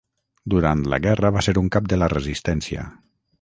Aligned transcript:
Durant 0.53 0.81
la 0.93 0.99
guerra 1.03 1.31
va 1.35 1.43
ser 1.49 1.55
un 1.63 1.69
cap 1.77 1.93
de 1.93 2.01
la 2.05 2.09
resistència. 2.15 2.89